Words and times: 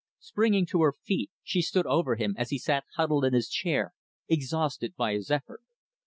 Springing 0.17 0.65
to 0.65 0.81
her 0.81 0.91
feet, 0.93 1.29
she 1.43 1.61
stood 1.61 1.85
over 1.85 2.15
him 2.15 2.33
as 2.35 2.49
he 2.49 2.57
sat 2.57 2.85
huddled 2.95 3.23
in 3.23 3.33
his 3.35 3.47
chair, 3.47 3.93
exhausted 4.27 4.95
by 4.95 5.13
his 5.13 5.29
effort. 5.29 5.61